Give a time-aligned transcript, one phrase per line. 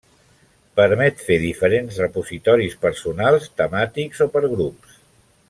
[0.79, 4.99] Permet fer diferents repositoris personals temàtics o per grups.